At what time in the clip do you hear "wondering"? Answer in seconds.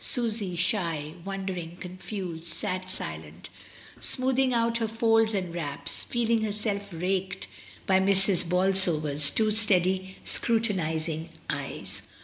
1.23-1.77